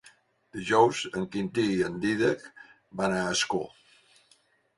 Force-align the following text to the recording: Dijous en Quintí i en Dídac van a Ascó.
Dijous 0.55 1.01
en 1.21 1.27
Quintí 1.35 1.65
i 1.73 1.83
en 1.89 1.99
Dídac 2.07 2.49
van 3.03 3.15
a 3.19 3.21
Ascó. 3.37 3.61